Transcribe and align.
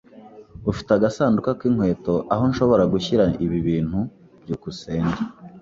Ufite 0.71 0.89
agasanduku 0.93 1.49
k'inkweto 1.59 2.15
aho 2.33 2.43
nshobora 2.51 2.83
gushyira 2.93 3.23
ibi 3.45 3.57
bintu? 3.67 3.99
byukusenge 4.41 5.19